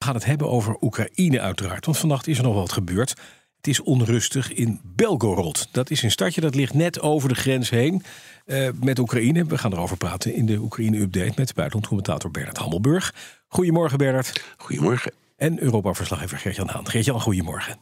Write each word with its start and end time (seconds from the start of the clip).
We 0.00 0.06
gaan 0.06 0.14
het 0.14 0.24
hebben 0.24 0.50
over 0.50 0.76
Oekraïne 0.80 1.40
uiteraard. 1.40 1.84
Want 1.84 1.98
vannacht 1.98 2.26
is 2.26 2.38
er 2.38 2.44
nog 2.44 2.54
wat 2.54 2.72
gebeurd. 2.72 3.10
Het 3.56 3.66
is 3.66 3.80
onrustig 3.80 4.52
in 4.52 4.80
Belgorod. 4.84 5.68
Dat 5.72 5.90
is 5.90 6.02
een 6.02 6.10
stadje 6.10 6.40
dat 6.40 6.54
ligt 6.54 6.74
net 6.74 7.00
over 7.00 7.28
de 7.28 7.34
grens 7.34 7.70
heen 7.70 8.02
uh, 8.46 8.68
met 8.80 8.98
Oekraïne. 8.98 9.44
We 9.44 9.58
gaan 9.58 9.72
erover 9.72 9.96
praten 9.96 10.34
in 10.34 10.46
de 10.46 10.56
Oekraïne-update 10.56 11.32
met 11.36 11.54
buitenlandcommentator 11.54 12.30
Bernard 12.30 12.56
Hammelburg. 12.56 13.14
Goedemorgen 13.48 13.98
Bernard. 13.98 14.44
Goedemorgen. 14.56 15.12
En 15.36 15.62
Europa-verslaggever 15.62 16.38
Gert-Jan 16.38 16.68
Haan. 16.68 16.88
Gert-Jan, 16.88 17.20
goedemorgen. 17.20 17.78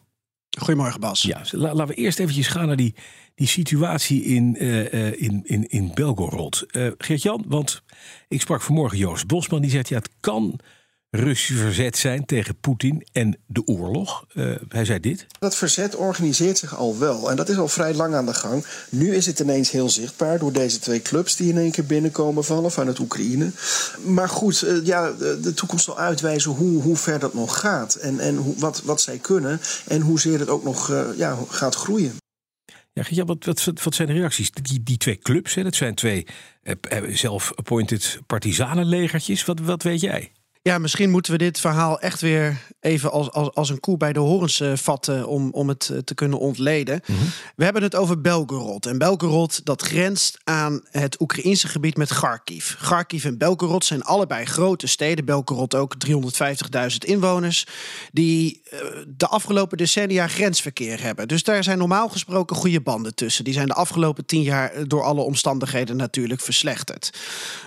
Goedemorgen 0.58 1.00
Bas. 1.00 1.22
Ja, 1.22 1.42
laten 1.50 1.86
we 1.86 1.94
eerst 1.94 2.18
eventjes 2.18 2.46
gaan 2.46 2.66
naar 2.66 2.76
die, 2.76 2.94
die 3.34 3.46
situatie 3.46 4.24
in, 4.24 4.56
uh, 4.64 5.22
in, 5.22 5.42
in, 5.44 5.68
in 5.68 5.90
Belgorod. 5.94 6.66
Uh, 6.70 6.90
Gert-Jan, 6.98 7.44
want 7.48 7.82
ik 8.28 8.40
sprak 8.40 8.62
vanmorgen 8.62 8.98
Joost 8.98 9.26
Bosman. 9.26 9.60
Die 9.60 9.70
zegt, 9.70 9.88
ja, 9.88 9.96
het 9.96 10.10
kan 10.20 10.60
Russisch 11.10 11.60
verzet 11.60 11.96
zijn 11.96 12.24
tegen 12.24 12.56
Poetin 12.60 13.06
en 13.12 13.38
de 13.46 13.66
oorlog. 13.66 14.26
Uh, 14.34 14.56
hij 14.68 14.84
zei 14.84 15.00
dit. 15.00 15.26
Dat 15.38 15.56
verzet 15.56 15.96
organiseert 15.96 16.58
zich 16.58 16.76
al 16.76 16.98
wel. 16.98 17.30
En 17.30 17.36
dat 17.36 17.48
is 17.48 17.56
al 17.56 17.68
vrij 17.68 17.94
lang 17.94 18.14
aan 18.14 18.26
de 18.26 18.34
gang. 18.34 18.64
Nu 18.90 19.14
is 19.14 19.26
het 19.26 19.38
ineens 19.38 19.70
heel 19.70 19.88
zichtbaar 19.88 20.38
door 20.38 20.52
deze 20.52 20.78
twee 20.78 21.02
clubs 21.02 21.36
die 21.36 21.48
in 21.50 21.58
één 21.58 21.70
keer 21.70 21.86
binnenkomen 21.86 22.44
vallen 22.44 22.70
vanuit 22.70 22.98
Oekraïne. 22.98 23.50
Maar 24.04 24.28
goed, 24.28 24.64
uh, 24.64 24.86
ja, 24.86 25.12
de 25.12 25.52
toekomst 25.54 25.84
zal 25.84 25.98
uitwijzen 25.98 26.50
hoe, 26.50 26.82
hoe 26.82 26.96
ver 26.96 27.18
dat 27.18 27.34
nog 27.34 27.60
gaat. 27.60 27.94
En, 27.94 28.20
en 28.20 28.36
hoe, 28.36 28.54
wat, 28.58 28.82
wat 28.82 29.00
zij 29.00 29.18
kunnen. 29.18 29.60
En 29.86 30.00
hoezeer 30.00 30.38
het 30.38 30.48
ook 30.48 30.64
nog 30.64 30.90
uh, 30.90 31.06
ja, 31.16 31.38
gaat 31.48 31.74
groeien. 31.74 32.16
Ja, 32.92 33.24
wat, 33.24 33.44
wat, 33.44 33.70
wat 33.82 33.94
zijn 33.94 34.08
de 34.08 34.14
reacties? 34.14 34.50
Die, 34.50 34.82
die 34.82 34.96
twee 34.96 35.18
clubs, 35.18 35.54
hè, 35.54 35.62
dat 35.62 35.74
zijn 35.74 35.94
twee 35.94 36.26
zelf-appointed 37.08 38.18
partisanenlegertjes. 38.26 39.44
Wat, 39.44 39.60
wat 39.60 39.82
weet 39.82 40.00
jij? 40.00 40.32
Ja, 40.68 40.78
misschien 40.78 41.10
moeten 41.10 41.32
we 41.32 41.38
dit 41.38 41.60
verhaal 41.60 42.00
echt 42.00 42.20
weer 42.20 42.56
even 42.80 43.10
als, 43.10 43.30
als, 43.30 43.54
als 43.54 43.70
een 43.70 43.80
koe 43.80 43.96
bij 43.96 44.12
de 44.12 44.18
horens 44.20 44.60
uh, 44.60 44.72
vatten 44.76 45.28
om, 45.28 45.50
om 45.52 45.68
het 45.68 45.88
uh, 45.92 45.98
te 45.98 46.14
kunnen 46.14 46.38
ontleden. 46.38 47.00
Mm 47.06 47.16
-hmm. 47.16 47.30
We 47.56 47.64
hebben 47.64 47.82
het 47.82 47.94
over 47.94 48.20
Belgorod. 48.20 48.86
En 48.86 48.98
Belgorod 48.98 49.64
dat 49.64 49.82
grenst 49.82 50.38
aan 50.44 50.80
het 50.90 51.20
Oekraïnse 51.20 51.68
gebied 51.68 51.96
met 51.96 52.08
Kharkiv. 52.08 52.74
Kharkiv 52.76 53.24
en 53.24 53.38
Belgorod 53.38 53.84
zijn 53.84 54.02
allebei 54.02 54.44
grote 54.44 54.86
steden. 54.86 55.24
Belgorod 55.24 55.74
ook 55.74 55.94
350.000 56.08 56.96
inwoners. 56.98 57.66
Die 58.12 58.62
uh, 58.72 58.80
de 59.16 59.26
afgelopen 59.26 59.78
decennia 59.78 60.26
grensverkeer 60.26 61.02
hebben. 61.02 61.28
Dus 61.28 61.42
daar 61.42 61.64
zijn 61.64 61.78
normaal 61.78 62.08
gesproken 62.08 62.56
goede 62.56 62.80
banden 62.80 63.14
tussen. 63.14 63.44
Die 63.44 63.54
zijn 63.54 63.66
de 63.66 63.74
afgelopen 63.74 64.26
tien 64.26 64.42
jaar 64.42 64.88
door 64.88 65.02
alle 65.02 65.22
omstandigheden 65.22 65.96
natuurlijk 65.96 66.40
verslechterd. 66.40 67.18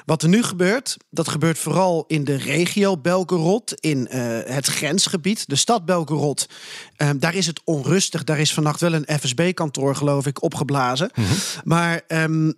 Wat 0.06 0.24
er 0.24 0.30
nu 0.30 0.44
gebeurt, 0.44 0.98
dat 1.10 1.28
gebeurt 1.28 1.58
vooral 1.58 2.06
in 2.08 2.24
de 2.24 2.36
regio 2.36 2.90
Belgorod 2.98 3.74
in 3.80 4.08
uh, 4.12 4.40
het 4.46 4.66
grensgebied. 4.66 5.44
De 5.48 5.56
stad 5.56 5.86
Belgorod, 5.86 6.50
uh, 6.98 7.10
daar 7.18 7.36
is 7.36 7.48
het 7.48 7.62
onrustig. 7.64 8.24
Daar 8.24 8.40
is 8.40 8.54
vannacht 8.54 8.80
wel 8.80 8.94
een 8.94 9.20
FSB-kantoor, 9.20 9.96
geloof 9.96 10.26
ik, 10.26 10.44
opgeblazen. 10.44 11.12
Mm 11.16 11.24
-hmm. 11.24 11.38
Maar 11.64 12.02
um, 12.08 12.54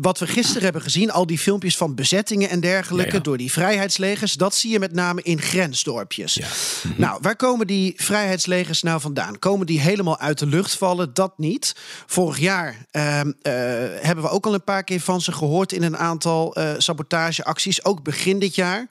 wat 0.00 0.18
we 0.18 0.26
gisteren 0.26 0.62
hebben 0.62 0.82
gezien, 0.82 1.10
al 1.10 1.26
die 1.26 1.38
filmpjes 1.38 1.76
van 1.76 1.94
bezettingen 1.94 2.50
en 2.50 2.60
dergelijke 2.60 3.10
ja, 3.10 3.16
ja. 3.16 3.22
door 3.22 3.36
die 3.36 3.52
vrijheidslegers, 3.52 4.32
dat 4.32 4.54
zie 4.54 4.70
je 4.70 4.78
met 4.78 4.92
name 4.92 5.22
in 5.22 5.40
grensdorpjes. 5.40 6.34
Ja. 6.34 6.46
Mm 6.46 6.52
-hmm. 6.90 7.00
Nou, 7.00 7.18
waar 7.22 7.36
komen 7.36 7.66
die 7.66 7.94
vrijheidslegers 7.96 8.82
nou 8.82 9.00
vandaan? 9.00 9.38
Komen 9.38 9.66
die 9.66 9.80
helemaal 9.80 10.18
uit 10.18 10.38
de 10.38 10.46
lucht 10.46 10.74
vallen? 10.74 11.14
Dat 11.14 11.38
niet. 11.38 11.76
Vorig 12.06 12.38
jaar 12.38 12.86
uh, 12.92 13.02
uh, 13.02 13.22
hebben 14.00 14.24
we 14.24 14.30
ook 14.30 14.46
al 14.46 14.54
een 14.54 14.64
paar 14.64 14.84
keer 14.84 15.00
van 15.00 15.20
ze 15.20 15.32
gehoord 15.32 15.72
in 15.72 15.82
een 15.82 15.96
aantal 15.96 16.58
uh, 16.58 16.70
sabotageacties, 16.78 17.84
ook 17.84 18.02
begin 18.02 18.38
dit 18.38 18.54
jaar. 18.54 18.88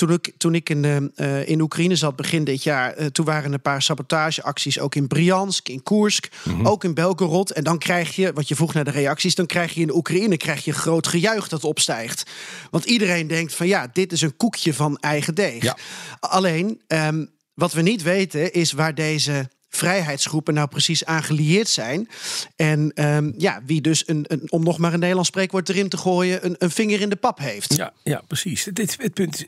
Toen 0.00 0.12
ik, 0.12 0.32
toen 0.36 0.54
ik 0.54 0.68
in, 0.68 1.12
uh, 1.16 1.48
in 1.48 1.60
Oekraïne 1.60 1.96
zat 1.96 2.16
begin 2.16 2.44
dit 2.44 2.62
jaar, 2.62 2.98
uh, 2.98 3.06
toen 3.06 3.24
waren 3.24 3.52
een 3.52 3.60
paar 3.60 3.82
sabotageacties 3.82 4.78
ook 4.78 4.94
in 4.94 5.06
Briansk, 5.06 5.68
in 5.68 5.82
Koersk, 5.82 6.28
mm 6.44 6.54
-hmm. 6.54 6.66
ook 6.66 6.84
in 6.84 6.94
Belgorod. 6.94 7.50
En 7.50 7.64
dan 7.64 7.78
krijg 7.78 8.16
je, 8.16 8.32
wat 8.32 8.48
je 8.48 8.54
vroeg 8.54 8.74
naar 8.74 8.84
de 8.84 8.90
reacties, 8.90 9.34
dan 9.34 9.46
krijg 9.46 9.74
je 9.74 9.80
in 9.80 9.94
Oekraïne 9.94 10.36
krijg 10.36 10.64
je 10.64 10.72
groot 10.72 11.06
gejuich 11.06 11.48
dat 11.48 11.64
opstijgt. 11.64 12.30
Want 12.70 12.84
iedereen 12.84 13.26
denkt 13.26 13.54
van 13.54 13.66
ja, 13.66 13.90
dit 13.92 14.12
is 14.12 14.20
een 14.20 14.36
koekje 14.36 14.74
van 14.74 14.96
eigen 14.96 15.34
deeg. 15.34 15.62
Ja. 15.62 15.76
Alleen, 16.20 16.80
um, 16.86 17.30
wat 17.54 17.72
we 17.72 17.82
niet 17.82 18.02
weten 18.02 18.52
is 18.52 18.72
waar 18.72 18.94
deze 18.94 19.48
vrijheidsgroepen 19.68 20.54
nou 20.54 20.68
precies 20.68 21.04
aangelieerd 21.04 21.68
zijn. 21.68 22.08
En 22.56 22.92
um, 22.94 23.34
ja, 23.38 23.62
wie 23.66 23.80
dus, 23.80 24.08
een, 24.08 24.24
een, 24.28 24.52
om 24.52 24.64
nog 24.64 24.78
maar 24.78 24.92
een 24.92 24.98
Nederlands 24.98 25.28
spreekwoord 25.28 25.68
erin 25.68 25.88
te 25.88 25.96
gooien, 25.96 26.44
een, 26.44 26.54
een 26.58 26.70
vinger 26.70 27.00
in 27.00 27.08
de 27.08 27.16
pap 27.16 27.38
heeft. 27.38 27.76
Ja, 27.76 27.92
ja 28.02 28.22
precies. 28.26 28.68
Dit, 28.72 28.96
het 28.98 29.14
punt, 29.14 29.44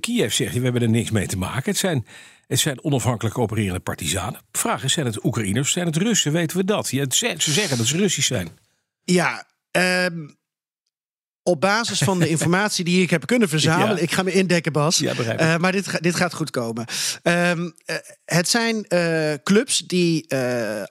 Kiev 0.00 0.32
zegt, 0.32 0.54
we 0.54 0.60
hebben 0.60 0.82
er 0.82 0.88
niks 0.88 1.10
mee 1.10 1.26
te 1.26 1.38
maken. 1.38 1.70
Het 1.70 1.76
zijn, 1.76 2.06
het 2.46 2.58
zijn 2.58 2.84
onafhankelijk 2.84 3.38
opererende 3.38 3.80
partisanen. 3.80 4.40
Vraag 4.52 4.84
is, 4.84 4.92
zijn 4.92 5.06
het 5.06 5.24
Oekraïners, 5.24 5.72
zijn 5.72 5.86
het 5.86 5.96
Russen? 5.96 6.32
Weten 6.32 6.56
we 6.56 6.64
dat? 6.64 6.90
Ja, 6.90 7.04
ze 7.10 7.36
zeggen 7.38 7.78
dat 7.78 7.86
ze 7.86 7.96
Russisch 7.96 8.26
zijn. 8.26 8.48
Ja, 9.04 9.46
um, 9.70 10.36
op 11.42 11.60
basis 11.60 11.98
van 11.98 12.18
de 12.18 12.28
informatie 12.36 12.84
die 12.84 13.02
ik 13.02 13.10
heb 13.10 13.26
kunnen 13.26 13.48
verzamelen. 13.48 13.96
Ja. 13.96 14.02
Ik 14.02 14.12
ga 14.12 14.22
me 14.22 14.32
indekken, 14.32 14.72
Bas. 14.72 14.98
Ja, 14.98 15.14
begrijp 15.14 15.40
uh, 15.40 15.56
maar 15.56 15.72
dit, 15.72 16.02
dit 16.02 16.14
gaat 16.14 16.34
goed 16.34 16.50
komen. 16.50 16.86
Um, 17.22 17.64
uh, 17.64 17.96
het 18.24 18.48
zijn 18.48 18.86
uh, 18.88 19.32
clubs 19.42 19.78
die 19.78 20.34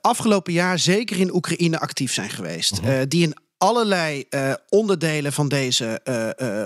afgelopen 0.01 0.53
jaar 0.53 0.79
zeker 0.79 1.19
in 1.19 1.35
Oekraïne 1.35 1.79
actief 1.79 2.13
zijn 2.13 2.29
geweest. 2.29 2.79
-huh. 2.79 3.01
die 3.07 3.23
in 3.23 3.35
allerlei 3.57 4.27
onderdelen 4.69 5.33
van 5.33 5.47
deze 5.47 6.01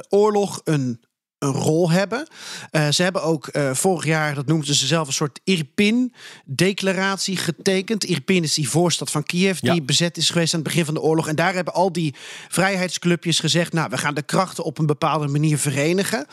oorlog 0.10 0.62
een 0.64 1.04
een 1.46 1.52
rol 1.52 1.92
hebben. 1.92 2.28
Uh, 2.72 2.88
ze 2.90 3.04
hebben 3.04 3.24
ook 3.24 3.50
uh, 3.52 3.74
vorig 3.74 4.06
jaar, 4.06 4.36
dat 4.36 4.46
noemden 4.46 4.76
ze 4.76 4.86
zelf, 4.86 5.08
een 5.08 5.14
soort 5.14 5.40
Irpin-declaratie 5.44 7.38
getekend. 7.38 8.04
Irpin 8.04 8.44
is 8.44 8.54
die 8.54 8.70
voorstad 8.70 9.12
van 9.12 9.24
Kiev, 9.24 9.60
die 9.60 9.74
ja. 9.74 9.82
bezet 9.82 10.18
is 10.18 10.30
geweest 10.30 10.54
aan 10.54 10.60
het 10.60 10.68
begin 10.68 10.86
van 10.86 10.94
de 10.94 11.02
oorlog. 11.02 11.28
En 11.28 11.36
daar 11.36 11.54
hebben 11.54 11.74
al 11.74 11.92
die 11.92 12.16
vrijheidsclubjes 12.50 13.40
gezegd: 13.40 13.74
Nou, 13.74 13.90
we 13.90 13.98
gaan 13.98 14.14
de 14.14 14.22
krachten 14.22 14.64
op 14.64 14.78
een 14.78 14.86
bepaalde 14.86 15.28
manier 15.28 15.58
verenigen. 15.58 16.26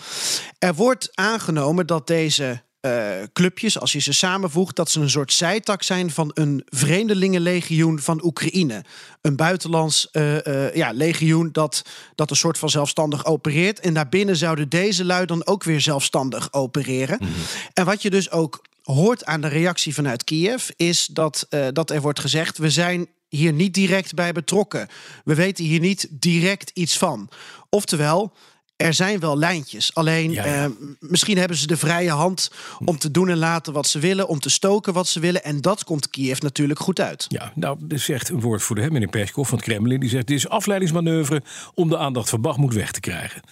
Er 0.58 0.74
wordt 0.74 1.10
aangenomen 1.14 1.86
dat 1.86 2.06
deze 2.06 2.62
uh, 2.86 3.12
clubjes, 3.32 3.78
als 3.78 3.92
je 3.92 4.00
ze 4.00 4.12
samenvoegt, 4.12 4.76
dat 4.76 4.90
ze 4.90 5.00
een 5.00 5.10
soort 5.10 5.32
zijtak 5.32 5.82
zijn 5.82 6.10
van 6.10 6.30
een 6.34 6.62
vreemdelingenlegioen 6.66 8.00
van 8.00 8.24
Oekraïne. 8.24 8.84
Een 9.20 9.36
buitenlands 9.36 10.08
uh, 10.12 10.44
uh, 10.44 10.74
ja, 10.74 10.92
legioen 10.92 11.48
dat, 11.52 11.84
dat 12.14 12.30
een 12.30 12.36
soort 12.36 12.58
van 12.58 12.70
zelfstandig 12.70 13.24
opereert. 13.24 13.80
En 13.80 13.94
daarbinnen 13.94 14.36
zouden 14.36 14.68
deze 14.68 15.04
lui 15.04 15.26
dan 15.26 15.46
ook 15.46 15.64
weer 15.64 15.80
zelfstandig 15.80 16.52
opereren. 16.52 17.18
Mm 17.20 17.26
-hmm. 17.26 17.44
En 17.72 17.84
wat 17.84 18.02
je 18.02 18.10
dus 18.10 18.30
ook 18.30 18.64
hoort 18.82 19.24
aan 19.24 19.40
de 19.40 19.48
reactie 19.48 19.94
vanuit 19.94 20.24
Kiev, 20.24 20.68
is 20.76 21.06
dat, 21.06 21.46
dat 21.72 21.90
er 21.90 22.00
wordt 22.00 22.20
gezegd: 22.20 22.58
we 22.58 22.70
zijn 22.70 23.08
hier 23.28 23.52
niet 23.52 23.74
direct 23.74 24.14
bij 24.14 24.32
betrokken. 24.32 24.88
We 25.24 25.34
weten 25.34 25.64
hier 25.64 25.80
niet 25.80 26.06
direct 26.10 26.70
iets 26.74 26.98
van. 26.98 27.28
Oftewel, 27.70 28.32
er 28.82 28.94
zijn 28.94 29.20
wel 29.20 29.38
lijntjes. 29.38 29.94
Alleen 29.94 30.30
ja, 30.30 30.46
ja. 30.46 30.66
Uh, 30.66 30.70
misschien 31.00 31.38
hebben 31.38 31.56
ze 31.56 31.66
de 31.66 31.76
vrije 31.76 32.10
hand 32.10 32.50
om 32.84 32.98
te 32.98 33.10
doen 33.10 33.28
en 33.28 33.36
laten 33.36 33.72
wat 33.72 33.86
ze 33.86 33.98
willen, 33.98 34.28
om 34.28 34.40
te 34.40 34.50
stoken 34.50 34.92
wat 34.92 35.08
ze 35.08 35.20
willen. 35.20 35.44
En 35.44 35.60
dat 35.60 35.84
komt 35.84 36.10
Kiev 36.10 36.40
natuurlijk 36.40 36.78
goed 36.78 37.00
uit. 37.00 37.24
Ja, 37.28 37.52
nou, 37.54 37.78
er 37.88 37.98
zegt 37.98 38.28
een 38.28 38.40
woordvoerder, 38.40 38.92
meneer 38.92 39.08
Peskov 39.08 39.48
van 39.48 39.58
het 39.58 39.66
Kremlin, 39.66 40.00
die 40.00 40.08
zegt: 40.08 40.26
dit 40.26 40.36
is 40.36 40.48
afleidingsmanoeuvre 40.48 41.42
om 41.74 41.88
de 41.88 41.98
aandacht 41.98 42.28
van 42.28 42.40
Bachmoed 42.40 42.74
weg 42.74 42.92
te 42.92 43.00
krijgen. 43.00 43.42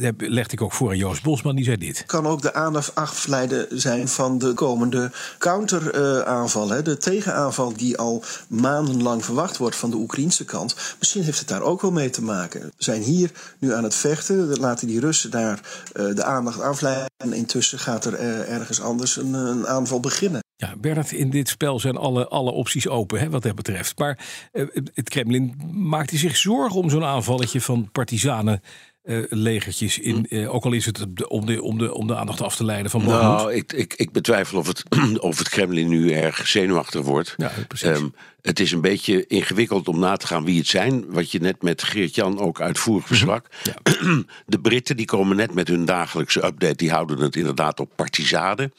Dat 0.00 0.14
legde 0.16 0.52
ik 0.52 0.62
ook 0.62 0.72
voor 0.72 0.90
aan 0.90 0.96
Joost 0.96 1.22
Bosman, 1.22 1.56
die 1.56 1.64
zei 1.64 1.76
dit. 1.76 2.04
Kan 2.06 2.26
ook 2.26 2.42
de 2.42 2.54
aandacht 2.54 2.94
afleiden 2.94 3.66
zijn 3.70 4.08
van 4.08 4.38
de 4.38 4.52
komende 4.52 5.10
counteraanval. 5.38 6.76
Uh, 6.76 6.82
de 6.82 6.96
tegenaanval 6.96 7.72
die 7.72 7.98
al 7.98 8.22
maandenlang 8.48 9.24
verwacht 9.24 9.56
wordt 9.56 9.76
van 9.76 9.90
de 9.90 9.96
Oekraïnse 9.96 10.44
kant. 10.44 10.96
Misschien 10.98 11.22
heeft 11.22 11.38
het 11.38 11.48
daar 11.48 11.62
ook 11.62 11.80
wel 11.80 11.92
mee 11.92 12.10
te 12.10 12.22
maken. 12.22 12.60
We 12.60 12.72
zijn 12.76 13.02
hier 13.02 13.30
nu 13.58 13.72
aan 13.72 13.84
het 13.84 13.94
vechten. 13.94 14.58
Laten 14.58 14.86
die 14.86 15.00
Russen 15.00 15.30
daar 15.30 15.60
uh, 15.94 16.14
de 16.14 16.24
aandacht 16.24 16.60
afleiden. 16.60 17.06
En 17.16 17.32
intussen 17.32 17.78
gaat 17.78 18.04
er 18.04 18.12
uh, 18.12 18.52
ergens 18.52 18.80
anders 18.80 19.16
een, 19.16 19.32
een 19.34 19.66
aanval 19.66 20.00
beginnen. 20.00 20.42
Ja, 20.56 20.74
Bernard, 20.76 21.12
in 21.12 21.30
dit 21.30 21.48
spel 21.48 21.80
zijn 21.80 21.96
alle, 21.96 22.28
alle 22.28 22.50
opties 22.50 22.88
open 22.88 23.20
hè, 23.20 23.30
wat 23.30 23.42
dat 23.42 23.54
betreft. 23.54 23.98
Maar 23.98 24.18
uh, 24.52 24.66
het 24.94 25.08
Kremlin 25.08 25.54
maakte 25.72 26.16
zich 26.16 26.36
zorgen 26.36 26.80
om 26.80 26.90
zo'n 26.90 27.04
aanvalletje 27.04 27.60
van 27.60 27.88
partisanen 27.92 28.60
uh, 29.04 29.24
legertjes 29.28 29.98
in. 29.98 30.26
Uh, 30.28 30.54
ook 30.54 30.64
al 30.64 30.72
is 30.72 30.86
het 30.86 31.06
om 31.28 31.46
de, 31.46 31.60
om, 31.62 31.78
de, 31.78 31.94
om 31.94 32.06
de 32.06 32.16
aandacht 32.16 32.40
af 32.40 32.56
te 32.56 32.64
leiden 32.64 32.90
van 32.90 33.04
Bakhmut. 33.04 33.22
Nou, 33.22 33.52
ik, 33.52 33.72
ik, 33.72 33.94
ik 33.94 34.12
betwijfel 34.12 34.58
of 34.58 34.66
het, 34.66 34.82
of 35.20 35.38
het 35.38 35.48
Kremlin 35.48 35.88
nu 35.88 36.12
erg 36.12 36.46
zenuwachtig 36.46 37.02
wordt. 37.02 37.34
Ja, 37.36 37.52
precies. 37.68 37.98
Um, 37.98 38.14
het 38.42 38.60
is 38.60 38.72
een 38.72 38.80
beetje 38.80 39.26
ingewikkeld 39.26 39.88
om 39.88 39.98
na 39.98 40.16
te 40.16 40.26
gaan 40.26 40.44
wie 40.44 40.58
het 40.58 40.66
zijn. 40.66 41.04
Wat 41.08 41.30
je 41.30 41.40
net 41.40 41.62
met 41.62 41.82
Geert-Jan 41.82 42.38
ook 42.38 42.60
uitvoerig 42.60 43.08
besprak. 43.08 43.46
Ja. 43.62 43.74
De 44.46 44.60
Britten 44.60 44.96
die 44.96 45.06
komen 45.06 45.36
net 45.36 45.54
met 45.54 45.68
hun 45.68 45.84
dagelijkse 45.84 46.44
update. 46.44 46.76
Die 46.76 46.90
houden 46.90 47.18
het 47.18 47.36
inderdaad 47.36 47.80
op 47.80 47.90
partisanen. 47.94 48.72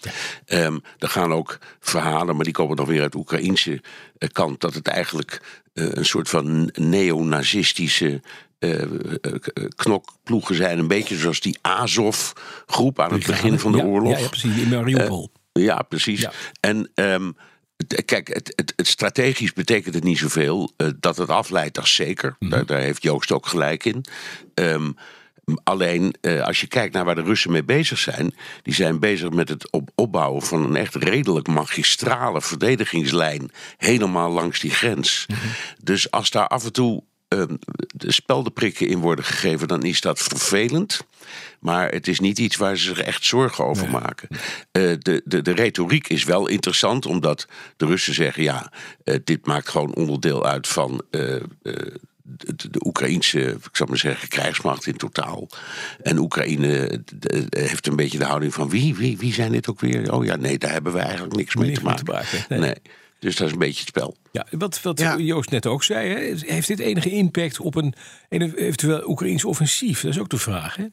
Ja. 0.46 0.66
Um, 0.66 0.82
er 0.98 1.10
gaan 1.10 1.34
ook 1.34 1.60
verhalen, 1.80 2.36
maar 2.36 2.46
die 2.46 2.54
komen 2.54 2.76
dan 2.76 2.86
weer 2.86 3.02
uit 3.02 3.12
de 3.12 3.18
Oekraïnse 3.18 3.82
kant. 4.32 4.62
Dat 4.62 4.74
het 4.74 4.88
eigenlijk 4.88 5.42
uh, 5.74 5.88
een 5.92 6.06
soort 6.06 6.30
van 6.30 6.70
neonazistische 6.74 8.08
eh, 8.08 8.14
eh, 8.14 8.20
knokploegen 9.76 10.56
zijn. 10.56 10.80
Een 10.80 10.88
beetje 10.88 11.16
zoals 11.16 11.40
die 11.40 11.58
Azov-groep 11.62 13.00
aan 13.00 13.14
het 13.14 13.26
begin 13.26 13.60
van 13.60 13.72
de 13.72 13.84
oorlog. 13.84 14.20
Ja, 14.20 14.28
precies, 14.28 14.58
in 14.58 14.70
Mariupol. 14.70 15.32
Ja, 15.54 15.82
precies. 15.82 16.28
En 16.60 16.92
ehm, 16.94 17.32
kijk, 18.06 18.28
het, 18.28 18.54
het, 18.56 18.74
het 18.76 18.88
strategisch 18.88 19.54
betekent 19.54 19.96
het 19.96 20.04
niet 20.04 20.18
zoveel. 20.18 20.72
Eh, 20.78 20.88
dat 21.00 21.18
het 21.18 21.30
afleidt, 21.30 21.76
dat 21.76 21.84
is 21.84 21.96
zeker. 21.96 22.36
Mhm. 22.40 22.52
daar, 22.52 22.66
daar 22.66 22.80
heeft 22.80 23.04
Joost 23.04 23.32
ook 23.32 23.46
gelijk 23.46 23.86
in. 23.86 24.06
Ehm, 24.54 24.92
alleen, 25.64 26.16
eh, 26.22 26.42
als 26.42 26.62
je 26.62 26.68
kijkt 26.68 26.94
naar 26.94 27.06
waar 27.06 27.16
de 27.16 27.22
Russen 27.22 27.52
mee 27.52 27.64
bezig 27.64 28.00
zijn... 28.00 28.36
die 28.62 28.74
zijn 28.74 29.00
bezig 29.00 29.30
met 29.30 29.50
het 29.50 29.72
op- 29.72 29.92
opbouwen 29.96 30.42
van 30.42 30.64
een 30.64 30.76
echt 30.76 30.96
redelijk 30.96 31.48
magistrale 31.48 32.42
verdedigingslijn... 32.42 33.52
helemaal 33.78 34.32
langs 34.32 34.60
die 34.60 34.72
grens. 34.72 35.26
Mhm. 35.28 35.40
Dus 35.84 36.12
als 36.12 36.30
daar 36.30 36.48
af 36.48 36.64
en 36.64 36.74
toe... 36.74 37.04
ehm, 37.40 37.56
de 37.96 38.12
speldenprikken 38.12 38.88
in 38.88 39.00
worden 39.00 39.26
gegeven, 39.26 39.68
dan 39.68 39.84
is 39.84 40.02
dat 40.02 40.20
vervelend. 40.20 41.00
Maar 41.60 41.92
het 41.92 42.08
is 42.08 42.20
niet 42.20 42.40
iets 42.40 42.56
waar 42.56 42.78
ze 42.78 42.84
zich 42.86 43.00
echt 43.02 43.26
zorgen 43.26 43.66
over 43.66 43.90
maken. 43.90 44.28
Eh, 44.72 44.82
de, 45.00 45.22
de, 45.26 45.42
de 45.42 45.52
retoriek 45.52 46.08
is 46.08 46.24
wel 46.24 46.48
interessant, 46.48 47.06
omdat 47.06 47.48
de 47.78 47.86
Russen 47.86 48.14
zeggen: 48.14 48.44
ja, 48.44 48.72
eh, 49.04 49.16
dit 49.24 49.46
maakt 49.46 49.70
gewoon 49.70 49.96
onderdeel 49.96 50.46
uit 50.46 50.68
van. 50.68 51.02
eh, 51.12 51.22
de, 52.28 52.70
de 52.72 52.86
Oekraïnse, 52.86 53.40
ik 53.40 53.70
zou 53.76 53.90
maar 53.90 53.98
zeggen, 53.98 54.28
krijgsmacht 54.28 54.88
in 54.88 54.98
totaal. 54.98 55.48
En 56.04 56.18
Oekraïne 56.18 57.02
de- 57.16 57.46
heeft 57.50 57.88
een 57.88 57.96
beetje 57.96 58.18
de 58.18 58.26
houding 58.26 58.54
van 58.54 58.70
wie, 58.70 58.96
wie, 58.96 59.18
wie 59.18 59.34
zijn 59.34 59.52
dit 59.52 59.70
ook 59.70 59.80
weer? 59.80 60.12
Oh 60.14 60.26
ja, 60.26 60.36
nee, 60.36 60.58
daar 60.58 60.72
hebben 60.72 60.94
we 60.94 61.00
eigenlijk 61.00 61.36
niks 61.36 61.56
mee 61.56 61.72
te 61.72 61.82
maken. 61.84 62.06
maken, 62.14 62.46
nee. 62.50 62.60
nee. 62.60 62.76
Dus 63.20 63.36
dat 63.36 63.48
is 63.48 63.54
een 63.54 63.60
beetje 63.60 63.80
het 63.80 63.88
spel. 63.88 64.16
Ja, 64.32 64.46
wat, 64.52 64.82
wat 64.82 65.00
Ja. 65.00 65.18
Joost 65.18 65.50
net 65.50 65.66
ook 65.66 65.84
zei, 65.84 66.10
hè, 66.10 66.34
heeft 66.54 66.68
dit 66.68 66.80
enige 66.80 67.10
impact 67.10 67.60
op 67.60 67.76
een, 67.76 67.94
een 68.30 68.54
eventueel 68.56 69.10
Oekraïns 69.10 69.46
offensief? 69.46 70.02
Dat 70.02 70.12
is 70.12 70.20
ook 70.20 70.30
de 70.30 70.38
vraag. 70.38 70.76
Hè? 70.76 70.86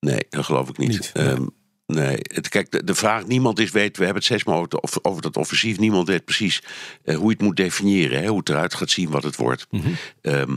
Nee, 0.00 0.26
dat 0.28 0.44
geloof 0.44 0.68
ik 0.68 0.78
niet. 0.78 0.88
Niet, 0.88 1.10
ja. 1.14 1.20
Ehm, 1.22 1.46
nee, 1.86 2.16
het, 2.22 2.48
kijk, 2.48 2.70
de, 2.70 2.84
de 2.84 2.94
vraag, 2.94 3.26
niemand 3.26 3.58
is 3.58 3.70
weet, 3.70 3.96
we 3.96 4.04
hebben 4.04 4.22
het 4.22 4.24
steeds 4.24 4.44
maar 4.44 4.56
over, 4.56 4.68
het- 4.82 5.04
over 5.04 5.22
dat 5.22 5.36
offensief, 5.36 5.78
niemand 5.78 6.08
weet 6.08 6.24
precies 6.24 6.62
eh, 7.04 7.14
hoe 7.16 7.24
je 7.24 7.30
het 7.32 7.40
moet 7.42 7.56
definiëren, 7.56 8.20
hè, 8.22 8.28
hoe 8.28 8.38
het 8.38 8.48
eruit 8.48 8.74
gaat 8.74 8.90
zien, 8.90 9.10
wat 9.10 9.22
het 9.22 9.36
wordt. 9.36 9.66
Mhm. 9.70 9.88
Ehm, 10.20 10.56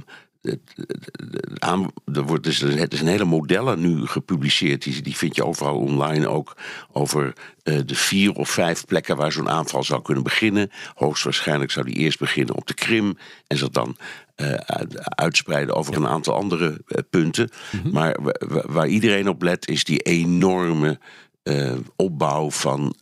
aan- 1.59 1.91
er 2.13 2.23
wordt 2.23 2.43
dus, 2.43 2.59
het 2.59 2.93
is 2.93 3.01
een 3.01 3.07
hele 3.07 3.25
modellen 3.25 3.79
nu 3.81 4.05
gepubliceerd, 4.05 4.83
die, 4.83 5.01
die 5.01 5.15
vind 5.17 5.35
je 5.35 5.45
overal 5.45 5.77
online 5.77 6.27
ook, 6.27 6.55
over 6.91 7.33
eh, 7.63 7.79
de 7.85 7.95
vier 7.95 8.33
of 8.33 8.49
vijf 8.49 8.85
plekken 8.85 9.15
waar 9.17 9.31
zo'n 9.31 9.49
aanval 9.49 9.83
zou 9.83 10.01
kunnen 10.01 10.23
beginnen. 10.23 10.71
Hoogstwaarschijnlijk 10.95 11.71
zou 11.71 11.85
die 11.85 11.95
eerst 11.95 12.19
beginnen 12.19 12.55
op 12.55 12.67
de 12.67 12.73
Krim 12.73 13.17
en 13.47 13.57
zich 13.57 13.69
dan 13.69 13.97
eh, 14.35 14.53
uit- 14.53 15.15
uitspreiden 15.15 15.75
over 15.75 15.95
een 15.95 16.07
aantal 16.07 16.35
andere 16.35 16.81
eh, 16.88 16.97
punten. 17.09 17.49
Mhm. 17.71 17.89
Maar 17.91 18.17
wa- 18.21 18.35
wa- 18.47 18.63
waar 18.67 18.88
iedereen 18.88 19.29
op 19.29 19.41
let 19.41 19.67
is 19.67 19.83
die 19.83 19.99
enorme 19.99 20.99
opbouw 21.95 22.51
van 22.51 22.95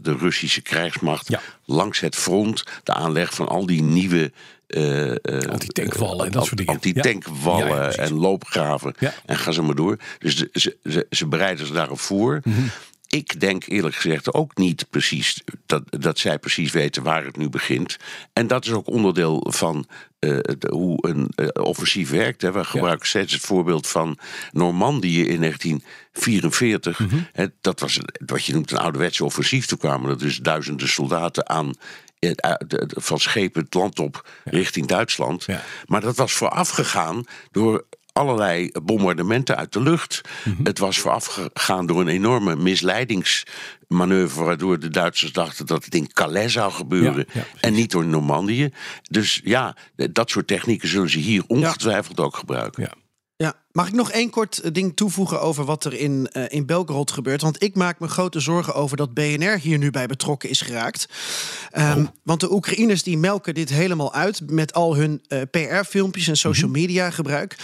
de 0.00 0.16
Russische 0.18 0.62
krijgsmacht 0.62 1.28
Ja. 1.28 1.40
langs 1.64 2.00
het 2.00 2.16
front, 2.16 2.64
de 2.82 2.92
aanleg 2.94 3.34
van 3.34 3.48
al 3.48 3.66
die 3.66 3.82
nieuwe 3.82 4.32
eh, 4.68 5.10
eh, 5.10 5.50
Antitankwallen 5.50 6.26
en 6.26 6.32
dat 6.32 6.44
soort 6.44 6.56
dingen. 6.56 6.72
Antitankwallen 6.74 7.66
Ja, 7.68 7.74
ja, 7.76 7.82
precies. 7.82 8.10
en 8.10 8.12
loopgraven. 8.18 8.94
Ja. 8.98 9.14
En 9.26 9.36
ga 9.38 9.52
ze 9.52 9.62
maar 9.62 9.74
door. 9.74 9.96
Dus 10.18 10.36
de- 10.36 10.48
ze, 10.52 10.76
ze, 10.84 11.06
ze 11.10 11.26
bereiden 11.26 11.66
zich 11.66 11.74
daarop 11.74 12.00
voor. 12.00 12.40
Mhm. 12.44 12.60
Ik 13.10 13.40
denk 13.40 13.66
eerlijk 13.66 13.94
gezegd 13.94 14.32
ook 14.34 14.56
niet 14.56 14.86
precies 14.90 15.42
dat, 15.66 15.82
dat 16.02 16.18
zij 16.18 16.38
precies 16.38 16.72
weten 16.72 17.02
waar 17.02 17.24
het 17.24 17.36
nu 17.36 17.48
begint. 17.48 17.96
En 18.32 18.46
dat 18.46 18.64
is 18.64 18.72
ook 18.72 18.86
onderdeel 18.88 19.46
van 19.50 19.86
eh, 20.18 20.38
de- 20.58 20.68
hoe 20.70 21.08
een 21.08 21.30
offensief 21.64 22.10
werkt. 22.10 22.42
Hè. 22.42 22.52
We 22.52 22.64
gebruiken 22.64 23.06
steeds 23.08 23.32
het 23.32 23.42
voorbeeld 23.42 23.86
van 23.86 24.18
Normandië 24.52 25.26
in 25.26 25.40
1944. 25.40 26.98
Mhm. 26.98 27.16
Hè, 27.32 27.46
dat 27.60 27.80
was 27.80 27.98
wat 28.26 28.44
je 28.44 28.52
noemt 28.52 28.70
een 28.70 28.78
ouderwetse 28.78 29.24
offensief. 29.24 29.66
Toen 29.66 29.78
kwamen 29.78 30.10
er 30.10 30.18
dus 30.18 30.36
duizenden 30.38 30.88
soldaten 30.88 31.48
aan 31.48 31.72
eh, 32.18 32.52
de- 32.66 32.88
van 32.96 33.18
schepen 33.18 33.62
het 33.62 33.74
land 33.74 33.98
op 33.98 34.28
richting 34.44 34.86
Duitsland. 34.86 35.46
Maar 35.86 36.00
dat 36.00 36.16
was 36.16 36.32
voorafgegaan 36.32 37.24
door 37.50 37.84
allerlei 38.12 38.70
bombardementen 38.82 39.56
uit 39.56 39.72
de 39.72 39.80
lucht. 39.80 40.20
Mhm. 40.44 40.64
Het 40.64 40.78
was 40.78 40.98
voorafgegaan 40.98 41.86
door 41.86 42.00
een 42.00 42.08
enorme 42.08 42.56
misleidingsmanoeuvre... 42.56 44.44
waardoor 44.44 44.78
de 44.78 44.88
Duitsers 44.88 45.32
dachten 45.32 45.66
dat 45.66 45.84
het 45.84 45.94
in 45.94 46.12
Calais 46.12 46.52
zou 46.52 46.72
gebeuren... 46.72 47.16
Ja, 47.18 47.24
ja, 47.32 47.40
precies. 47.40 47.60
en 47.60 47.72
niet 47.72 47.90
door 47.90 48.04
Normandië. 48.06 48.70
Dus 49.10 49.40
ja, 49.44 49.76
dat 50.12 50.30
soort 50.30 50.46
technieken 50.46 50.88
zullen 50.88 51.10
ze 51.10 51.18
hier 51.18 51.42
ongetwijfeld 51.46 52.20
ook 52.20 52.36
gebruiken. 52.36 52.90
Ja. 53.44 53.54
Mag 53.72 53.86
ik 53.86 53.92
nog 53.92 54.10
één 54.10 54.30
kort 54.30 54.58
eh, 54.58 54.72
ding 54.72 54.96
toevoegen 54.96 55.40
over 55.40 55.64
wat 55.64 55.84
er 55.84 55.94
in, 55.94 56.28
eh, 56.32 56.44
in 56.48 56.66
Belgorod 56.66 57.10
gebeurt? 57.10 57.42
Want 57.42 57.62
ik 57.62 57.74
maak 57.74 57.98
me 58.00 58.08
grote 58.08 58.40
zorgen 58.40 58.74
over 58.74 58.96
dat 58.96 59.14
BNR 59.14 59.58
hier 59.58 59.78
nu 59.78 59.90
bij 59.90 60.06
betrokken 60.06 60.48
is 60.48 60.60
geraakt. 60.60 61.08
Ehm, 61.70 62.04
Want 62.22 62.40
de 62.40 62.52
Oekraïners 62.52 63.02
die 63.02 63.18
melken 63.18 63.54
dit 63.54 63.68
helemaal 63.68 64.14
uit 64.14 64.50
met 64.50 64.72
al 64.74 64.96
hun 64.96 65.22
eh, 65.28 65.40
PR-filmpjes 65.50 66.28
en 66.28 66.36
social 66.36 66.70
media 66.70 67.10
gebruik. 67.10 67.56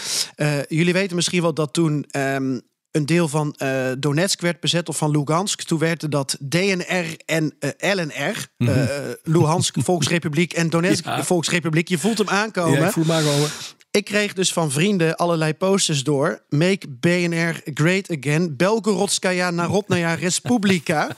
Jullie 0.68 0.92
weten 0.92 1.16
misschien 1.16 1.42
wel 1.42 1.54
dat 1.54 1.72
toen. 1.72 2.04
ehm, 2.10 2.58
een 2.90 3.06
deel 3.06 3.28
van 3.28 3.56
Donetsk 3.98 4.40
werd 4.40 4.60
bezet 4.60 4.88
of 4.88 4.96
van 4.96 5.10
Lugansk. 5.10 5.62
Toen 5.62 5.78
werden 5.78 6.10
dat 6.10 6.36
DNR 6.48 7.16
en 7.24 7.54
LNR. 7.78 8.46
eh, 8.56 8.86
Luhansk 9.22 9.76
Volksrepubliek 9.82 10.52
en 10.52 10.70
Donetsk 10.70 11.04
Ja. 11.16 11.24
Volksrepubliek. 11.24 11.88
Je 11.88 11.98
voelt 11.98 12.18
hem 12.18 12.28
aankomen. 12.28 12.78
Ja, 12.80 12.86
ik 12.86 12.92
voel 12.92 13.04
maar 13.04 13.22
komen. 13.22 13.48
Ik 13.94 14.05
kreeg 14.05 14.32
dus 14.32 14.52
van 14.52 14.70
vrienden 14.70 15.17
allerlei 15.17 15.55
posters 15.55 16.05
door. 16.05 16.43
Make 16.49 16.88
BNR 16.88 17.61
great 17.75 18.11
again. 18.19 18.56
Belgorodskaya 18.56 19.50
Narodnaya 19.50 20.14
Respublika. 20.14 21.08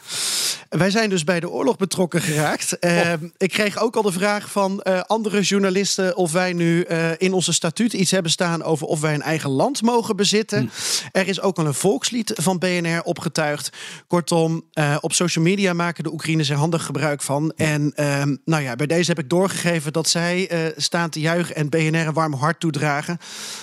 Wij 0.69 0.91
zijn 0.91 1.11
dus 1.11 1.25
bij 1.25 1.41
de 1.41 1.51
oorlog 1.51 1.77
betrokken 1.77 2.23
geraakt. 2.23 2.79
Eh, 2.79 3.13
ik 3.37 3.51
kreeg 3.51 3.79
ook 3.79 3.97
al 3.97 4.03
de 4.03 4.13
vraag 4.13 4.51
van 4.51 4.83
eh, 4.83 5.01
andere 5.01 5.41
journalisten... 5.41 6.17
of 6.17 6.33
wij 6.33 6.53
nu 6.53 6.83
eh, 6.83 7.11
in 7.19 7.33
onze 7.33 7.53
statuut 7.53 7.93
iets 7.93 8.11
hebben 8.11 8.31
staan... 8.31 8.63
over 8.63 8.87
of 8.87 9.01
wij 9.01 9.15
een 9.15 9.23
eigen 9.23 9.51
land 9.51 9.83
mogen 9.83 10.17
bezitten. 10.17 10.71
Er 11.13 11.29
is 11.29 11.41
ook 11.41 11.59
al 11.59 11.67
een 11.67 11.75
volkslied 11.75 12.33
van 12.35 12.59
BNR 12.59 13.03
opgetuigd. 13.03 13.71
Kortom, 14.07 14.65
eh, 14.73 14.97
op 15.01 15.13
social 15.13 15.45
media 15.45 15.73
maken 15.73 16.05
de 16.05 16.13
Oekraïners 16.13 16.51
er 16.51 16.57
handig 16.57 16.85
gebruik 16.85 17.23
van. 17.23 17.53
En 17.57 17.93
ehm, 17.95 18.37
nou 18.45 18.63
ja, 18.63 18.77
bij 18.77 18.87
deze 18.87 19.11
heb 19.11 19.19
ik 19.19 19.29
doorgegeven 19.29 19.93
dat 19.93 20.09
zij 20.09 20.51
staan 20.77 21.11
te 21.11 21.21
juichen... 21.21 21.57
en 21.57 21.69
BNR 21.69 22.07
een 22.07 22.13
warm 22.13 22.35
hart 22.35 22.61
toedragen. 22.71 23.19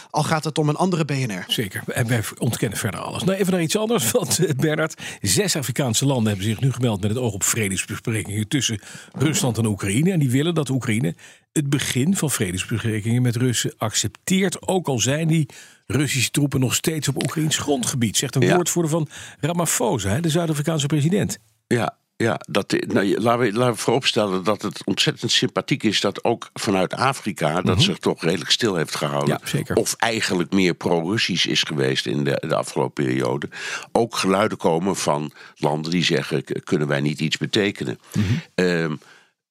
Al 0.10 0.24
gaat 0.24 0.44
het 0.44 0.58
om 0.58 0.70
een 0.70 0.76
andere 0.76 1.06
BNR. 1.06 1.44
Zeker. 1.48 1.84
En 1.88 2.08
wij 2.08 2.22
ontkennen 2.38 2.78
verder 2.78 3.00
alles. 3.00 3.24
Nou, 3.24 3.38
even 3.38 3.52
naar 3.54 3.62
iets 3.62 3.78
anders. 3.78 4.12
Want 4.12 4.40
eh, 4.46 4.50
Bernard, 4.58 5.02
zes 5.22 5.56
Afrikaanse 5.56 6.06
landen 6.06 6.28
hebben 6.28 6.46
zich 6.46 6.60
nu 6.60 6.72
gemeld 6.72 7.02
met 7.02 7.10
het 7.10 7.20
oog 7.20 7.34
op 7.34 7.44
vredesbesprekingen 7.44 8.48
tussen 8.48 8.80
Rusland 9.14 9.58
en 9.58 9.66
Oekraïne. 9.66 10.12
En 10.12 10.20
die 10.20 10.32
willen 10.32 10.56
dat 10.56 10.70
Oekraïne 10.70 11.16
het 11.52 11.70
begin 11.70 12.16
van 12.16 12.32
vredesbesprekingen 12.32 13.22
met 13.22 13.36
Russen 13.36 13.74
accepteert. 13.78 14.68
Ook 14.68 14.88
al 14.88 15.00
zijn 15.00 15.28
die 15.28 15.50
Russische 15.88 16.32
troepen 16.32 16.60
nog 16.60 16.76
steeds 16.76 17.08
op 17.08 17.24
Oekraïns 17.24 17.58
grondgebied. 17.58 18.18
Zegt 18.18 18.36
een 18.36 18.42
Ja. 18.42 18.56
woordvoerder 18.56 18.92
van 18.92 19.08
Ramaphosa, 19.40 20.10
hè, 20.10 20.20
de 20.20 20.30
Zuid-Afrikaanse 20.30 20.86
president. 20.86 21.38
Ja, 21.68 21.98
ja 22.24 22.40
dat, 22.48 22.76
nou, 22.88 23.22
laten, 23.22 23.40
we, 23.40 23.54
laten 23.54 23.74
we 23.74 23.80
vooropstellen 23.80 24.44
dat 24.44 24.62
het 24.62 24.82
ontzettend 24.86 25.32
sympathiek 25.32 25.84
is 25.84 26.02
dat 26.02 26.24
ook 26.24 26.50
vanuit 26.54 26.94
Afrika 26.94 27.62
dat 27.62 27.82
zich 27.82 27.98
toch 27.98 28.22
redelijk 28.24 28.52
stil 28.52 28.76
heeft 28.76 28.96
gehouden. 28.96 29.34
Mhm. 29.34 29.44
Ja, 29.44 29.50
zeker. 29.50 29.76
Of 29.76 29.94
eigenlijk 29.94 30.52
meer 30.52 30.74
pro-Russisch 30.74 31.46
is 31.46 31.64
geweest 31.64 32.06
in 32.06 32.24
de, 32.24 32.44
de 32.48 32.56
afgelopen 32.56 33.06
periode. 33.06 33.50
Ook 33.92 34.16
geluiden 34.16 34.58
komen 34.58 34.96
van 34.96 35.32
landen 35.56 35.92
die 35.92 36.04
zeggen: 36.04 36.44
"K- 36.44 36.60
kunnen 36.64 36.88
wij 36.88 37.02
niet 37.02 37.20
iets 37.20 37.38
betekenen? 37.38 38.00
Mhm. 38.14 38.26
Ehm, 38.56 38.96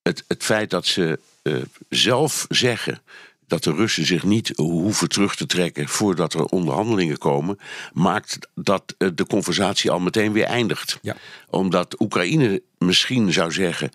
het, 0.03 0.25
het 0.29 0.45
feit 0.45 0.71
dat 0.71 0.87
ze 0.87 1.19
eh, 1.43 1.55
zelf 1.89 2.47
zeggen 2.49 3.03
dat 3.53 3.65
de 3.65 3.73
Russen 3.73 4.07
zich 4.07 4.23
niet 4.23 4.53
hoeven 4.57 5.09
terug 5.09 5.37
te 5.37 5.47
trekken 5.47 5.89
voordat 5.89 6.35
er 6.35 6.45
onderhandelingen 6.45 7.19
komen, 7.19 7.59
maakt 7.93 8.39
dat 8.55 8.95
eh, 8.99 9.09
de 9.15 9.27
conversatie 9.27 9.91
al 9.91 10.01
meteen 10.01 10.33
weer 10.33 10.45
eindigt. 10.45 10.99
Ja. 11.03 11.17
Omdat 11.51 12.01
Oekraïne 12.01 12.63
misschien 12.79 13.33
zou 13.33 13.53
zeggen: 13.53 13.91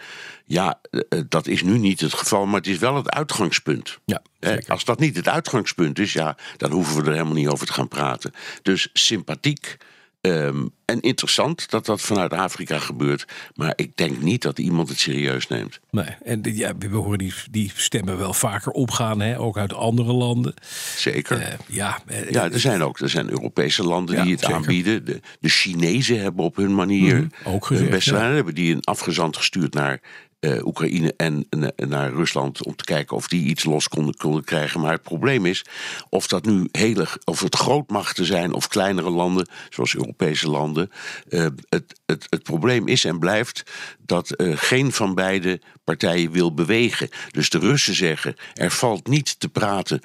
ja, 0.45 0.79
eh, 0.89 1.19
dat 1.29 1.47
is 1.47 1.63
nu 1.63 1.77
niet 1.77 1.99
het 1.99 2.13
geval, 2.13 2.45
maar 2.45 2.59
het 2.59 2.67
is 2.67 2.77
wel 2.77 2.95
het 2.95 3.09
uitgangspunt. 3.09 3.99
Ja. 4.05 4.21
Als 4.67 4.85
dat 4.85 4.99
niet 4.99 5.15
het 5.15 5.27
uitgangspunt 5.27 5.99
is, 5.99 6.13
ja, 6.13 6.37
dan 6.57 6.71
hoeven 6.71 6.95
we 6.95 7.07
er 7.07 7.11
helemaal 7.11 7.33
niet 7.33 7.47
over 7.47 7.67
te 7.67 7.73
gaan 7.73 7.87
praten. 7.87 8.33
Dus 8.61 8.89
sympathiek 8.93 9.77
ehm, 10.21 10.65
en 10.85 11.01
interessant 11.01 11.69
dat 11.69 11.85
dat 11.85 12.01
vanuit 12.01 12.33
Afrika 12.33 12.79
gebeurt. 12.79 13.25
Maar 13.55 13.73
ik 13.75 13.97
denk 13.97 14.21
niet 14.21 14.41
dat 14.41 14.59
iemand 14.59 14.89
het 14.89 14.99
serieus 14.99 15.47
neemt. 15.47 15.79
Nee, 15.91 16.05
en 16.23 16.41
ja, 16.43 16.77
we 16.77 16.87
horen 16.87 17.17
die, 17.17 17.33
die 17.51 17.71
stemmen 17.75 18.17
wel 18.17 18.33
vaker 18.33 18.71
opgaan, 18.71 19.19
hè, 19.21 19.39
ook 19.39 19.57
uit 19.57 19.73
andere 19.73 20.13
landen. 20.13 20.53
Zeker. 20.95 21.41
Eh, 21.41 21.53
ja, 21.67 21.99
eh, 22.05 22.29
ja, 22.29 22.51
er 22.51 22.59
zijn 22.59 22.83
ook 22.83 22.99
er 22.99 23.09
zijn 23.09 23.29
Europese 23.29 23.83
landen 23.83 24.15
Ja, 24.15 24.23
die 24.23 24.31
het 24.31 24.41
zeker. 24.41 24.55
aanbieden. 24.55 25.05
De, 25.05 25.19
de 25.39 25.49
Chinezen 25.49 26.21
hebben 26.21 26.45
op 26.45 26.55
hun 26.55 26.75
manier 26.75 27.15
Mhm, 27.15 27.27
ook 27.55 27.65
gezegd, 27.65 27.91
ja. 27.91 27.99
gedaan. 27.99 28.31
hebben 28.33 28.55
die 28.55 28.73
een 28.75 28.83
afgezant 28.83 29.37
gestuurd 29.37 29.73
naar 29.73 29.99
eh, 30.39 30.65
Oekraïne 30.65 31.13
en 31.17 31.47
naar 31.75 32.11
Rusland 32.11 32.63
om 32.63 32.75
te 32.75 32.83
kijken 32.83 33.15
of 33.15 33.27
die 33.27 33.45
iets 33.45 33.63
los 33.63 33.87
konden, 33.87 34.43
krijgen. 34.43 34.79
Maar 34.79 34.91
het 34.91 35.01
probleem 35.01 35.45
is 35.45 35.65
of 36.09 36.27
dat 36.27 36.45
nu 36.45 36.67
hele, 36.71 37.07
of 37.23 37.39
het 37.39 37.55
grootmachten 37.55 38.25
zijn 38.25 38.53
of 38.53 38.67
kleinere 38.67 39.09
landen, 39.09 39.49
zoals 39.69 39.95
Europese 39.95 40.49
landen. 40.49 40.91
Uh, 41.29 41.47
het, 41.69 41.99
het, 42.05 42.25
het 42.29 42.43
probleem 42.43 42.87
is 42.87 43.05
en 43.05 43.19
blijft 43.19 43.63
dat 43.99 44.33
uh, 44.37 44.57
geen 44.57 44.91
van 44.91 45.15
beide 45.15 45.61
partijen 45.83 46.31
wil 46.31 46.53
bewegen. 46.53 47.09
Dus 47.31 47.49
de 47.49 47.59
Russen 47.59 47.95
zeggen 47.95 48.35
er 48.53 48.71
valt 48.71 49.07
niet 49.07 49.39
te 49.39 49.49
praten 49.49 50.01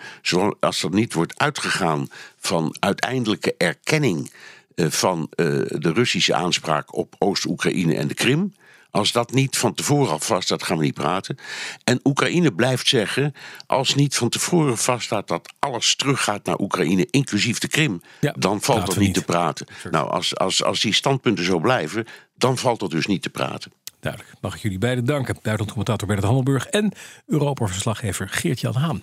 als 0.61 0.83
er 0.83 0.91
niet 0.91 1.15
wordt 1.15 1.39
uitgegaan 1.39 2.09
van 2.39 2.77
uiteindelijke 2.81 3.55
erkenning 3.59 4.33
van 4.75 5.27
de 5.69 5.93
Russische 5.95 6.35
aanspraak 6.35 6.97
op 6.97 7.15
Oost-Oekraïne 7.19 7.95
en 7.95 8.09
de 8.09 8.15
Krim. 8.15 8.53
Als 8.93 9.13
dat 9.13 9.33
niet 9.33 9.57
van 9.57 9.75
tevoren 9.75 10.13
al 10.13 10.19
vaststaat, 10.19 10.63
gaan 10.63 10.79
we 10.79 10.85
niet 10.85 10.95
praten. 10.95 11.37
En 11.85 12.01
Oekraïne 12.05 12.53
blijft 12.53 12.89
zeggen, 12.89 13.35
als 13.67 13.95
niet 13.95 14.15
van 14.17 14.29
tevoren 14.29 14.79
vaststaat 14.79 15.29
dat 15.29 15.53
alles 15.59 15.97
teruggaat 15.97 16.45
naar 16.45 16.59
Oekraïne, 16.59 17.07
inclusief 17.11 17.59
de 17.59 17.69
Krim, 17.69 18.03
dan 18.37 18.61
valt 18.61 18.87
dat 18.87 18.97
niet, 18.97 19.15
te 19.15 19.25
praten. 19.25 19.67
Nou, 19.91 20.11
als, 20.11 20.37
als, 20.37 20.65
als 20.65 20.81
die 20.81 20.93
standpunten 20.93 21.45
zo 21.45 21.59
blijven, 21.59 22.07
dan 22.35 22.59
valt 22.59 22.81
dat 22.81 22.91
dus 22.91 23.07
niet 23.07 23.23
te 23.23 23.31
praten. 23.31 23.73
Duidelijk. 24.01 24.33
Mag 24.41 24.55
ik 24.55 24.63
jullie 24.63 24.79
beiden 24.79 25.05
danken. 25.05 25.35
Buitenlandcommentator 25.35 26.07
Bernard 26.07 26.27
Hammelburg 26.27 26.67
en 26.67 26.93
Europa-verslaggever 27.27 28.29
Geert-Jan 28.29 28.75
Haan. 28.75 29.03